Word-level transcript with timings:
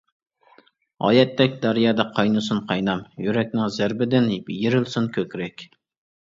ھاياتتەك 1.05 1.59
دەريادا 1.65 2.07
قاينىسۇن 2.17 2.63
قاينام، 2.73 3.05
يۈرەكنىڭ 3.27 3.71
زەربىدىن 3.79 4.29
يېرىلسۇن 4.59 5.15
كۆكرەك. 5.21 5.71